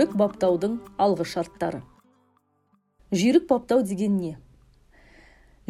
жүйрік 0.00 0.14
баптаудың 0.18 0.78
алғы 0.98 1.24
шарттары. 1.28 1.80
Жүйрік 3.12 3.44
баптау 3.50 3.82
деген 3.86 4.16
не? 4.16 4.30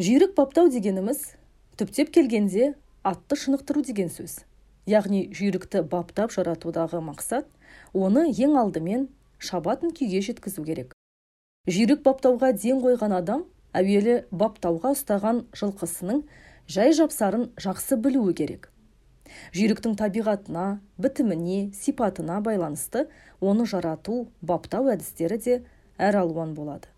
Жүйрік 0.01 0.33
баптау 0.37 0.69
дегеніміз 0.73 1.19
түптеп 1.77 2.09
келгенде 2.15 2.71
атты 3.03 3.37
шынықтыру 3.37 3.83
деген 3.85 4.09
сөз. 4.09 4.39
Яғни 4.89 5.27
жүйрікті 5.37 5.83
баптап 5.91 6.33
жаратудағы 6.33 7.01
мақсат 7.05 7.49
оны 7.93 8.27
ең 8.31 8.57
алдымен 8.63 9.09
шабатын 9.37 9.93
күйге 9.97 10.23
жеткізу 10.25 10.65
керек. 10.65 10.95
Жүйрік 11.69 12.01
баптауға 12.07 12.53
ден 12.57 12.81
қойған 12.81 13.17
адам 13.19 13.45
әуелі 13.77 14.21
баптауға 14.31 14.95
ұстаған 14.95 15.45
жылқысының 15.53 16.23
жай 16.67 16.93
жапсарын 16.93 17.49
жақсы 17.57 17.97
білуі 17.97 18.33
керек. 18.37 18.71
Жүйріктің 19.55 19.95
табиғатына 19.99 20.65
бітіміне 21.01 21.71
сипатына 21.75 22.39
байланысты 22.43 23.05
оны 23.39 23.65
жарату 23.65 24.25
баптау 24.41 24.91
әдістері 24.93 25.37
де 25.45 25.57
әр 25.97 26.21
алуан 26.23 26.53
болады. 26.57 26.89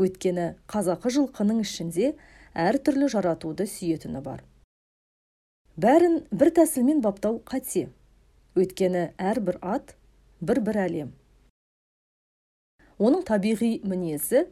Өйткені 0.00 0.54
қазақы 0.72 1.12
жылқының 1.16 1.60
ішінде 1.66 2.14
әртүрлі 2.56 3.10
жаратуды 3.12 3.66
сүйетіні 3.68 4.22
бар. 4.24 4.42
Бәрін 5.76 6.22
бір 6.32 6.52
тәсілмен 6.58 7.00
баптау 7.04 7.40
қате. 7.48 7.88
Өйткені 8.56 9.10
әрбір 9.16 9.58
ат 9.60 9.94
бір 10.40 10.60
бір 10.64 10.78
әлем. 10.86 11.12
Оның 13.00 13.24
табиғи 13.28 13.80
мінезі 13.88 14.46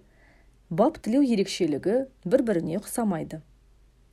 бап 0.71 0.97
тілеу 1.05 1.23
ерекшелігі 1.23 2.07
бір 2.25 2.43
біріне 2.49 2.81
ұқсамайды. 2.81 3.43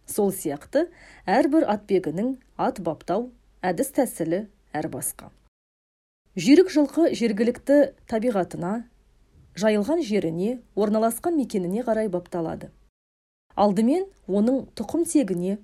Сол 0.08 0.32
сияқты 0.32 0.88
әрбір 1.28 1.68
атбегінің 1.70 2.36
ат 2.58 2.80
баптау 2.84 3.30
әдіс 3.62 3.92
тәсілі 3.98 4.46
әр 4.74 4.90
басқа. 4.94 5.30
Жүйрік 6.38 6.70
жылқы 6.74 7.12
жергілікті 7.18 7.78
табиғатына 8.10 8.74
жайылған 9.58 10.04
жеріне 10.06 10.60
орналасқан 10.78 11.38
мекеніне 11.38 11.84
қарай 11.86 12.12
бапталады. 12.14 12.70
Алдымен 13.58 14.06
оның 14.30 14.68
тұқым 14.78 15.08
тегіне 15.10 15.58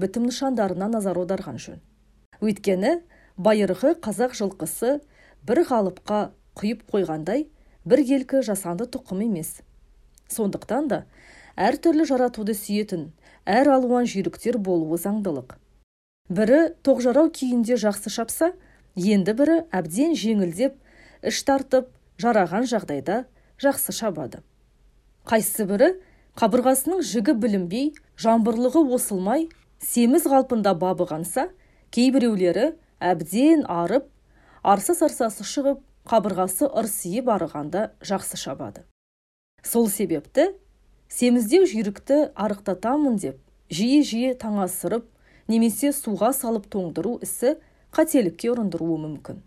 бітім 0.00 0.30
нышандарына 0.30 0.88
назар 0.88 1.20
аударған 1.20 1.60
жөн. 1.60 1.82
Өйткені 2.40 2.96
байырғы 3.36 3.94
қазақ 4.00 4.32
жылқысы 4.38 4.96
бір 5.44 5.60
ғалыпқа 5.68 6.20
құйып 6.56 6.86
қойғандай 6.88 7.46
бір 7.84 8.04
келкі 8.08 8.40
жасанды 8.46 8.88
тұқым 8.88 9.20
емес. 9.26 9.60
Сондықтан 10.32 10.88
да 10.88 11.04
әртүрлі 11.54 12.06
жаратуды 12.08 12.54
сүйетін 12.58 13.10
әр 13.46 13.70
алуан 13.76 14.08
жүйріктер 14.10 14.58
болуы 14.58 14.98
заңдылық. 14.98 15.54
Бірі 16.28 16.60
тоқжарау 16.82 17.30
күйінде 17.30 17.76
жақсы 17.80 18.10
шапса 18.10 18.52
енді 18.96 19.34
бірі 19.38 19.60
әбден 19.74 20.16
жеңілдеп 20.18 20.78
іш 21.30 21.42
тартып 21.46 21.90
жараған 22.18 22.66
жағдайда 22.70 23.24
жақсы 23.62 23.94
шабады. 23.94 24.40
Қайсы 25.28 25.66
бірі 25.68 25.92
қабырғасының 26.40 27.04
жігі 27.06 27.36
білінбей 27.38 27.92
жамбырлығы 28.18 28.82
осылмай 28.96 29.48
семіз 29.84 30.26
қалпында 30.30 30.74
бабығанса 30.80 31.48
кейбіреулері 31.94 32.72
әбден 32.98 33.62
арып 33.70 34.08
арсы 34.64 34.96
сарсасы 34.96 35.46
шығып 35.46 35.84
қабырғасы 36.08 36.68
ырсиып 36.68 37.30
арығанда 37.30 37.90
жақсы 38.02 38.40
шабады. 38.40 38.84
Сол 39.62 39.88
себепті 39.88 40.50
семіздеу 41.14 41.66
жүйрікті 41.70 42.16
арықтатамын 42.34 43.20
деп 43.22 43.36
жиі 43.70 44.00
жиі 44.02 44.30
таңасырып 44.40 45.04
немесе 45.52 45.92
суға 45.94 46.32
салып 46.34 46.66
тоңдыру 46.72 47.20
ісі 47.22 47.52
қателікке 47.94 48.50
ұрындыруы 48.50 48.96
мүмкін. 48.98 49.38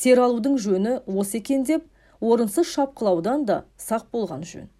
Тер 0.00 0.22
алудың 0.24 0.56
жөні 0.56 0.94
осы 1.04 1.42
екен 1.42 1.66
деп 1.68 1.84
орынсыз 2.24 2.70
шапқылаудан 2.70 3.44
да 3.44 3.58
сақ 3.76 4.06
болған 4.16 4.46
жөн. 4.48 4.70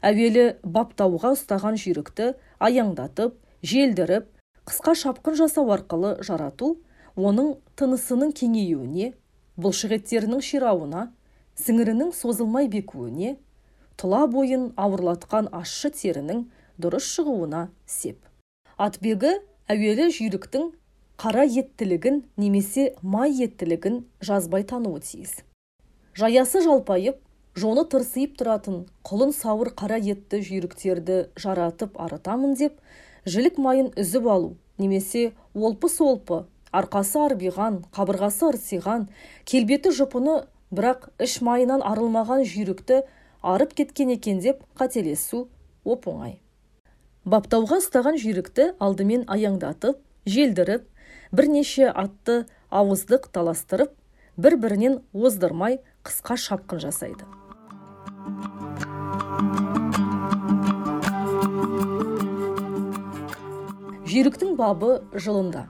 Әуелі 0.00 0.56
баптауға 0.64 1.34
ұстаған 1.36 1.76
жүйрікті 1.82 2.30
аяңдатып 2.64 3.36
желдіріп 3.60 4.30
қысқа 4.70 4.94
шапқын 5.02 5.36
жасау 5.36 5.68
арқылы 5.74 6.14
жарату 6.24 6.78
оның 7.16 7.58
тынысының 7.76 8.32
кеңеюіне 8.40 9.12
бұлшық 9.60 9.98
еттерінің 9.98 10.40
ширауына 10.48 11.10
сіңірінің 11.60 12.14
созылмай 12.14 12.70
бекуіне 12.72 13.36
тұла 13.98 14.26
бойын 14.30 14.70
ауырлатқан 14.78 15.48
ащы 15.58 15.90
терінің 15.90 16.44
дұрыс 16.78 17.06
шығуына 17.16 17.66
сеп. 17.86 18.20
Атбегі 18.78 19.32
әуелі 19.66 20.06
жүйріктің 20.14 20.68
қара 21.18 21.42
еттілігін 21.44 22.20
немесе 22.38 22.92
май 23.02 23.34
еттілігін 23.46 24.04
жазбай 24.22 24.62
тануы 24.62 25.00
тиіс. 25.02 25.40
Жаясы 26.14 26.62
жалпайып 26.62 27.18
жоны 27.58 27.82
тырсиып 27.90 28.36
тұратын 28.38 28.84
құлын 29.08 29.34
сауыр 29.34 29.72
қара 29.74 29.98
етті 29.98 30.40
жүйріктерді 30.46 31.18
жаратып 31.42 31.98
арытамын 31.98 32.54
деп 32.60 32.78
жілік 33.26 33.58
майын 33.58 33.90
үзіп 33.98 34.30
алу 34.30 34.54
немесе 34.78 35.32
олпы 35.54 35.90
солпы 35.90 36.44
арқасы 36.70 37.18
арбиған 37.24 37.82
қабырғасы 37.96 38.52
ырсиған 38.52 39.08
келбеті 39.48 39.90
жұпыны 39.98 40.44
бірақ 40.70 41.08
іш 41.24 41.40
майынан 41.42 41.82
арылмаған 41.82 42.44
жүйрікті 42.46 43.02
арып 43.42 43.74
кеткен 43.74 44.10
екен 44.16 44.40
деп 44.42 44.62
қателесу 44.78 45.46
оп 45.84 46.08
оңай 46.10 46.38
баптауға 47.28 47.78
ұстаған 47.82 48.18
жүйрікті 48.20 48.72
алдымен 48.82 49.24
аяңдатып 49.28 49.98
желдіріп 50.28 50.86
бірнеше 51.32 51.90
атты 51.90 52.44
ауыздық 52.70 53.28
таластырып 53.32 53.92
бір 54.38 54.56
бірінен 54.62 55.00
оздырмай 55.12 55.80
қысқа 56.06 56.36
шапқын 56.38 56.80
жасайды. 56.82 57.26
Жүйріктің 64.08 64.54
бабы 64.56 65.02
жылында. 65.12 65.66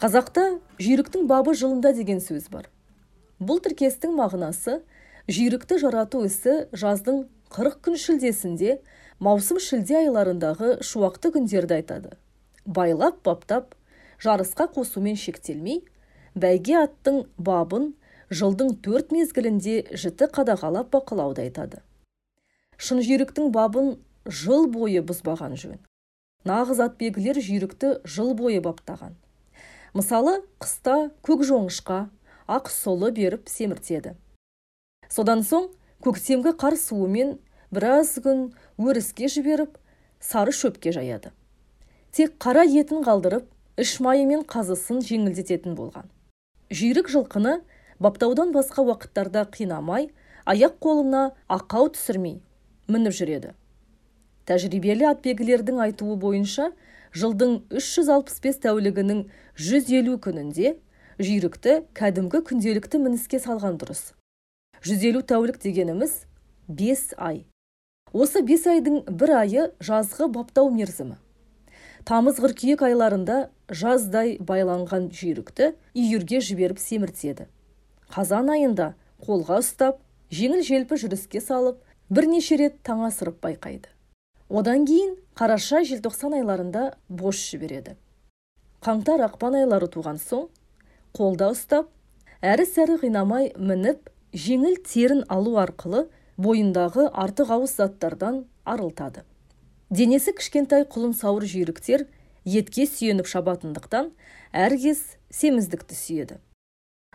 Қазақта 0.00 0.58
жүйріктің 0.80 1.24
бабы 1.30 1.54
жылында 1.56 1.94
деген 1.96 2.20
сөз 2.20 2.50
бар. 2.52 2.68
Бұл 3.40 3.62
тіркестің 3.64 4.12
мағынасы 4.18 4.80
жүйрікті 5.30 5.78
жарату 5.78 6.24
ісі 6.26 6.54
жаздың 6.74 7.20
қырық 7.54 7.76
күн 7.86 7.96
шілдесінде 8.02 8.80
маусым 9.22 9.60
шілде 9.62 10.00
айларындағы 10.00 10.80
шуақты 10.82 11.30
күндерді 11.36 11.76
айтады. 11.76 12.16
Байлап 12.66 13.20
баптап 13.26 13.76
жарысқа 14.22 14.66
қосумен 14.74 15.18
шектелмей 15.20 15.84
бәйге 16.34 16.80
аттың 16.82 17.20
бабын 17.38 17.92
жылдың 18.30 18.74
төрт 18.82 19.14
мезгілінде 19.14 19.76
жіті 19.94 20.30
қадағалап 20.34 20.90
бақылауды 20.94 21.44
айтады. 21.46 21.82
Шын 22.76 23.02
жүйріктің 23.06 23.52
бабын 23.54 23.92
жыл 24.26 24.66
бойы 24.72 25.02
бұзбаған 25.06 25.54
жөн. 25.60 25.78
Нағыз 26.48 26.80
атбегілер 26.86 27.38
жүйрікті 27.38 28.00
жыл 28.08 28.34
бойы 28.34 28.62
баптаған. 28.64 29.14
Мысалы 29.94 30.40
қыста 30.62 31.10
көк 31.26 31.44
жоңышқа 31.46 32.00
ақ 32.50 32.70
солы 32.72 33.12
беріп 33.14 33.50
семіртеді. 33.50 34.16
Содан 35.10 35.42
соң 35.44 35.68
көктемгі 36.04 36.54
қар 36.60 36.78
суымен 36.78 37.36
біраз 37.74 38.16
күн 38.24 38.50
өріске 38.78 39.28
жіберіп 39.28 39.76
сары 40.20 40.54
шөпке 40.54 40.92
жаяды. 40.94 41.32
Тек 42.12 42.38
қара 42.42 42.64
етін 42.66 43.04
қалдырып 43.06 43.46
іш 43.80 43.98
майы 44.00 44.26
мен 44.26 44.42
қазысын 44.46 45.02
жеңілдететін 45.04 45.76
болған. 45.78 46.06
Жүйрік 46.70 47.10
жылқыны 47.10 47.60
баптаудан 48.00 48.52
басқа 48.54 48.84
уақыттарда 48.86 49.46
қинамай 49.54 50.10
аяқ 50.46 50.78
қолына 50.82 51.30
ақау 51.48 51.90
түсірмей 51.94 52.40
мініп 52.88 53.14
жүреді. 53.14 53.54
Тәжірибелі 54.50 55.06
атбегілердің 55.12 55.82
айтуы 55.86 56.16
бойынша 56.18 56.70
жылдың 57.14 57.60
365 57.70 58.62
тәулігінің 58.66 59.26
150 59.58 60.16
күнінде 60.24 60.76
жүйрікті 61.20 61.76
кәдімгі 61.94 62.42
күнделікті 62.48 63.02
мініске 63.02 63.38
салған 63.42 63.78
дұрыс. 63.78 64.10
Жүз 64.84 65.04
елу 65.10 65.20
тәулік 65.22 65.60
дегеніміз 65.62 66.24
бес 66.68 67.10
ай. 67.16 67.44
Осы 68.12 68.42
бес 68.42 68.66
айдың 68.66 69.02
бір 69.06 69.34
айы 69.38 69.66
жазғы 69.84 70.30
баптау 70.32 70.70
мерзімі. 70.74 71.18
Тамыз 72.08 72.40
қыркүйек 72.40 72.82
айларында 72.86 73.50
жаздай 73.68 74.38
байланған 74.40 75.10
жүйрікті 75.14 75.74
үйірге 75.94 76.40
жіберіп 76.42 76.80
семіртеді. 76.80 77.46
Қазан 78.10 78.50
айында 78.50 78.94
қолға 79.22 79.60
ұстап 79.60 80.00
жеңіл 80.34 80.64
желпі 80.66 80.98
жүріске 81.02 81.42
салып 81.44 81.82
бірнеше 82.10 82.56
рет 82.58 82.80
таңасырып 82.86 83.38
байқайды. 83.44 83.92
Одан 84.48 84.86
кейін 84.88 85.14
қараша 85.38 85.84
желтоқсан 85.86 86.34
айларында 86.40 86.94
бос 87.08 87.38
жібереді. 87.52 87.94
Қаңтар 88.82 89.22
ақпан 89.28 89.60
айлары 89.60 89.86
туған 89.92 90.18
соң 90.18 90.48
қолда 91.14 91.52
ұстап 91.54 91.92
әрі 92.40 92.64
сәрі 92.66 92.96
қинамай 93.04 93.52
мініп 93.58 94.08
жеңіл 94.32 94.76
терін 94.86 95.24
алу 95.28 95.56
арқылы 95.60 96.06
бойындағы 96.40 97.08
артық 97.10 97.50
ауыз 97.56 97.76
заттардан 97.80 98.44
арылтады. 98.64 99.24
Денесі 99.90 100.32
кішкентай 100.36 100.86
құлын 100.86 101.14
сауыр 101.18 101.46
жүйріктер 101.50 102.06
етке 102.46 102.86
сүйеніп 102.86 103.26
шабатындықтан 103.26 104.12
әркез 104.54 105.02
семіздікті 105.34 105.98
сүйеді. 105.98 106.38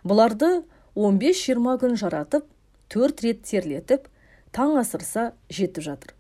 Бұларды 0.04 0.66
15-20 1.00 1.80
күн 1.82 1.96
жаратып 2.00 2.46
төрт 2.92 3.24
рет 3.26 3.44
терлетіп 3.48 4.10
таң 4.56 4.78
асырса 4.84 5.32
жетіп 5.50 5.88
жатыр. 5.88 6.14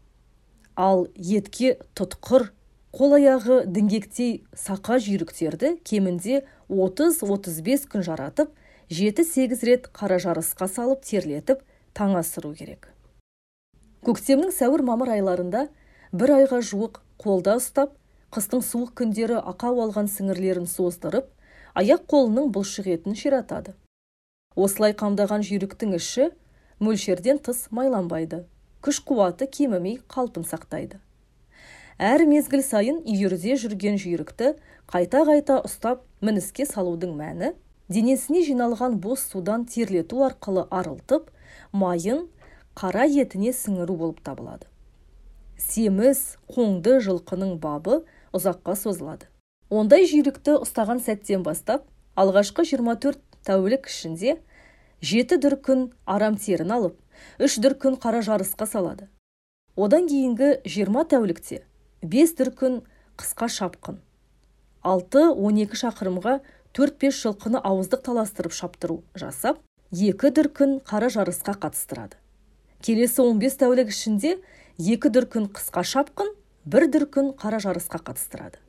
Ал 0.75 1.07
етке 1.15 1.77
тұтқыр 1.95 2.49
қол 2.95 3.17
аяғы 3.19 3.61
діңгектей 3.67 4.45
сақа 4.55 4.97
жүйріктерді 5.03 5.75
кемінде 5.83 6.45
30-35 6.71 7.87
күн 7.91 8.03
жаратып 8.07 8.51
жеті-сегіз 8.89 9.63
рет 9.65 9.87
қара 9.93 10.19
жарысқа 10.21 10.67
салып 10.69 11.05
терлетіп 11.05 11.61
таң 11.97 12.17
асыру 12.19 12.53
керек. 12.53 12.91
Көктемнің 14.05 14.51
сәуір 14.53 14.83
мамыр 14.85 15.15
айларында 15.15 15.67
бір 16.13 16.35
айға 16.39 16.61
жуық 16.61 16.99
қолда 17.21 17.57
ұстап 17.57 17.95
қыстың 18.35 18.61
суық 18.61 18.93
күндері 18.99 19.39
ақау 19.41 19.81
алған 19.87 20.09
сіңірлерін 20.11 20.69
создырып 20.69 21.31
аяқ 21.73 22.05
қолының 22.11 22.51
бұлшық 22.53 22.91
етін 22.93 23.17
ширатады. 23.17 23.73
Осылай 24.55 24.93
қамдаған 24.93 25.41
жүйріктің 25.43 25.97
іші 25.97 26.29
мөлшерден 26.79 27.41
тыс 27.41 27.65
майланбайды 27.71 28.45
күш 28.85 29.01
қуаты 29.01 29.49
кемімей 29.49 29.97
қалпын 30.05 30.45
сақтайды. 30.45 31.01
Әр 31.97 32.27
мезгіл 32.29 32.61
сайын 32.61 33.01
үйірде 33.07 33.55
жүрген 33.57 33.97
жүйрікті 33.97 34.53
қайта-қайта 34.91 35.61
ұстап 35.65 36.03
мініске 36.21 36.67
салудың 36.69 37.15
мәні 37.17 37.55
денесіне 37.89 38.41
жиналған 38.45 38.97
бос 39.01 39.23
судан 39.31 39.65
терлету 39.69 40.23
арқылы 40.25 40.65
арылтып 40.71 41.29
майын 41.71 42.25
қара 42.75 43.05
етіне 43.05 43.53
сіңіру 43.53 43.97
болып 43.99 44.21
табылады. 44.25 44.67
Семіз 45.57 46.37
қоңды 46.51 46.97
жылқының 47.05 47.57
бабы 47.63 48.01
ұзаққа 48.35 48.75
созылады. 48.79 49.29
Ондай 49.69 50.07
жүйрікті 50.09 50.57
ұстаған 50.65 51.01
сәттен 51.05 51.45
бастап 51.45 51.85
алғашқы 52.19 52.65
24 52.67 53.21
тәулік 53.47 53.87
ішінде 53.91 54.37
жеті 55.01 55.39
дүркін 55.41 55.87
арам 56.05 56.39
терін 56.41 56.73
алып 56.75 56.99
үш 57.39 57.59
дүркін 57.61 57.99
қара 58.01 58.23
жарысқа 58.25 58.67
салады. 58.67 59.07
Одан 59.75 60.09
кейінгі 60.09 60.57
20 60.65 61.07
тәулікте 61.13 61.63
бес 62.03 62.35
дүркін 62.37 62.81
қысқа 63.19 63.49
шапқын 63.51 64.01
алты 64.85 65.25
он 65.29 65.57
екі 65.63 65.77
шақырымға 65.79 66.39
төрт 66.75 66.97
бес 66.99 67.15
жылқыны 67.23 67.61
ауыздық 67.63 68.01
таластырып 68.03 68.53
шаптыру 68.55 68.97
жасап 69.15 69.61
екі 69.95 70.31
дүркін 70.35 70.79
қара 70.83 71.07
жарысқа 71.13 71.55
қатыстырады. 71.63 72.17
Келесі 72.83 73.23
15 73.23 73.55
тәулік 73.61 73.93
ішінде 73.93 74.33
екі 74.77 75.11
дүркін 75.15 75.47
қысқа 75.55 75.85
шапқын 75.87 76.33
бір 76.67 76.89
дүркін 76.91 77.31
қара 77.39 77.61
жарысқа 77.63 78.01
қатыстырады. 78.03 78.59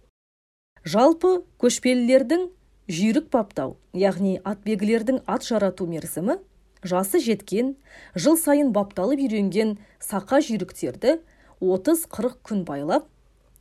Жалпы 0.86 1.40
көшпелілердің 1.58 2.46
жүйрік 2.86 3.26
баптау 3.34 3.74
яғни 3.98 4.36
атбегілердің 4.46 5.24
ат 5.26 5.42
жарату 5.42 5.88
мерзімі 5.90 6.38
жасы 6.86 7.18
жеткен 7.18 7.74
жыл 8.14 8.38
сайын 8.38 8.70
бапталып 8.76 9.24
үйренген 9.26 9.80
сақа 9.98 10.38
жүйріктерді 10.46 11.18
30-40 11.58 12.38
күн 12.46 12.62
байлап 12.68 13.10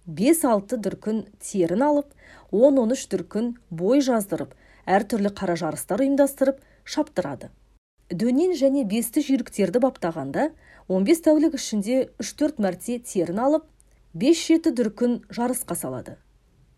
5-6 0.08 0.78
дүркін 0.86 1.24
терін 1.42 1.82
алып 1.82 2.12
10-13 2.54 3.08
дүркін 3.12 3.52
бой 3.70 4.02
жаздырып 4.06 4.54
әртүрлі 4.86 5.32
қара 5.34 5.56
жарыстар 5.58 6.04
ұйымдастырып 6.06 6.60
шаптырады. 6.86 7.50
Дөнен 8.14 8.54
және 8.54 8.86
бесті 8.86 9.24
жүйріктерді 9.26 9.82
баптағанда 9.82 10.52
15 10.94 11.24
тәулік 11.26 11.58
ішінде 11.58 11.98
3-4 12.22 12.62
мәрте 12.62 13.00
терін 13.02 13.42
алып 13.42 13.66
5-7 14.14 14.76
дүркін 14.78 15.16
жарысқа 15.34 15.74
салады. 15.74 16.20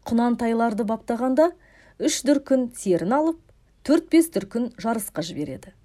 Құнантайларды 0.07 0.87
баптағанда 0.87 1.51
үш 1.99 2.21
дүркін 2.23 2.69
терін 2.79 3.11
алып 3.17 3.41
төрт 3.83 4.07
бес 4.13 4.31
дүркін 4.31 4.71
жарысқа 4.79 5.25
жібереді. 5.27 5.75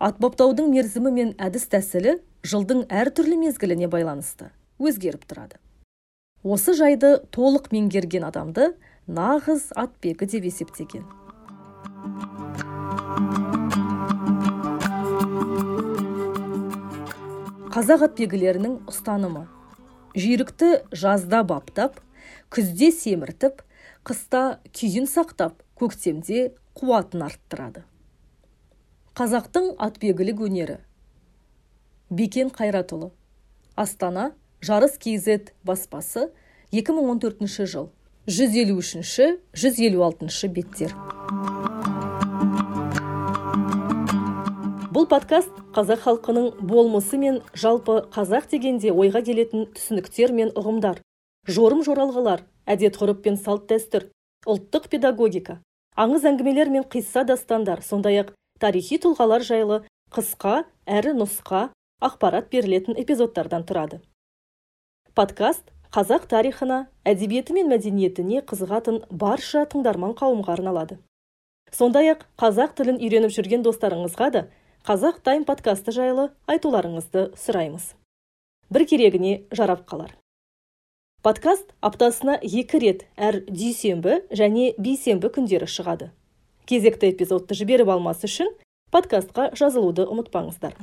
Ат 0.00 0.16
баптаудың 0.24 0.72
мерзімі 0.72 1.12
мен 1.12 1.34
әдіс 1.36 1.68
тәсілі 1.68 2.16
жылдың 2.48 2.86
әртүрлі 2.88 3.36
мезгіліне 3.44 3.92
байланысты 3.92 4.48
өзгеріп 4.80 5.28
тұрады. 5.28 5.61
Осы 6.42 6.74
жайды 6.74 7.20
толық 7.30 7.70
меңгерген 7.72 8.26
адамды 8.26 8.72
нағыз 9.06 9.70
атбегі 9.78 10.26
деп 10.26 10.46
есептеген. 10.50 11.04
Қазақ 17.72 18.08
атбегілерінің 18.08 18.80
ұстанымы. 18.90 19.46
Жүйрікті 20.18 20.72
жазда 20.92 21.40
баптап 21.46 22.02
күзде 22.52 22.90
семіртіп 22.92 23.62
қыста 24.04 24.58
күйін 24.74 25.06
сақтап 25.08 25.62
көктемде 25.80 26.50
қуатын 26.76 27.24
арттырады. 27.24 27.86
Қазақтың 29.16 29.76
атбегілік 29.78 30.42
өнері. 30.44 30.78
Бекен 32.10 32.50
қайратұлы 32.52 33.12
астана 33.76 34.32
жарыс 34.62 34.94
kz 34.98 35.50
баспасы 35.64 36.30
2014 36.70 37.66
жыл 37.66 37.88
153 38.26 39.40
156 39.54 40.48
беттер. 40.54 40.92
Бұл 44.94 45.08
подкаст 45.10 45.50
қазақ 45.74 46.04
халқының 46.04 46.46
болмысы 46.62 47.18
мен 47.18 47.40
жалпы 47.58 48.04
қазақ 48.14 48.46
дегенде 48.52 48.92
ойға 48.94 49.24
келетін 49.26 49.66
түсініктер 49.74 50.30
мен 50.30 50.54
ұғымдар 50.54 51.02
жорым 51.50 51.82
жоралғылар 51.82 52.44
әдет 52.70 53.00
ғұрып 53.02 53.24
пен 53.26 53.40
салт 53.42 53.66
дәстүр 53.72 54.06
ұлттық 54.46 54.86
педагогика 54.94 55.58
аңыз 55.98 56.28
әңгімелер 56.30 56.70
мен 56.70 56.86
қисса 56.86 57.26
дастандар 57.26 57.82
сондай 57.82 58.22
ақ 58.22 58.30
тарихи 58.62 59.02
тұлғалар 59.02 59.42
жайлы 59.42 59.82
қысқа 60.14 60.62
әрі 60.86 61.18
нұсқа 61.18 61.72
ақпарат 61.98 62.46
берілетін 62.54 62.94
эпизодтардан 63.02 63.66
тұрады. 63.66 63.98
Подкаст 65.14 65.68
қазақ 65.92 66.24
тарихына 66.30 66.86
әдебиеті 67.04 67.52
мен 67.52 67.68
мәдениетіне 67.68 68.40
қызығатын 68.48 69.02
барша 69.10 69.66
тыңдарман 69.68 70.14
қауымға 70.16 70.54
арналады 70.54 70.96
сондай 71.72 72.08
ақ 72.14 72.24
қазақ 72.40 72.72
тілін 72.78 72.96
үйреніп 72.96 73.34
жүрген 73.36 73.64
достарыңызға 73.66 74.28
да 74.32 74.42
қазақ 74.88 75.20
тайм 75.24 75.44
подкасты 75.44 75.92
жайлы 75.92 76.30
айтуларыңызды 76.48 77.26
сұраймыз. 77.36 77.92
Бір 78.72 78.86
керегіне 78.88 79.34
жарап 79.52 79.84
қалар. 79.84 80.16
Подкаст 81.22 81.76
аптасына 81.84 82.38
екі 82.42 82.80
рет 82.80 83.04
әр 83.16 83.42
дүйсенбі 83.52 84.22
және 84.32 84.72
бейсенбі 84.80 85.28
күндері 85.36 85.68
шығады. 85.68 86.08
Кезекті 86.64 87.12
эпизодты 87.12 87.54
жіберіп 87.54 87.92
алмас 87.92 88.24
үшін 88.24 88.48
подкастқа 88.90 89.52
жазылуды 89.60 90.08
ұмытпаңыздар. 90.08 90.76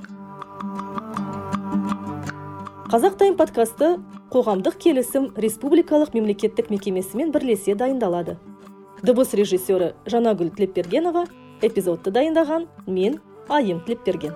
Қазақ 2.90 3.20
тайм 3.22 3.36
подкасты 3.38 4.00
қоғамдық 4.30 4.76
келісім 4.78 5.32
республикалық 5.42 6.14
мемлекеттік 6.14 6.70
мекемесімен 6.70 7.32
бірлесе 7.34 7.74
дайындалады. 7.74 8.36
Дыбыс 9.02 9.34
режиссері 9.34 9.96
жанагүл 10.06 10.52
тілепбергенова 10.54 11.24
эпизодты 11.66 12.14
дайындаған 12.14 12.68
мен 12.86 13.18
айым 13.50 13.82
тілепберген. 13.88 14.36